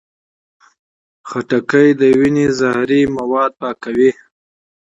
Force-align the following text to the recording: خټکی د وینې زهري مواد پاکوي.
خټکی 1.29 1.87
د 1.99 2.01
وینې 2.19 2.47
زهري 2.59 3.01
مواد 3.17 3.51
پاکوي. 3.61 4.11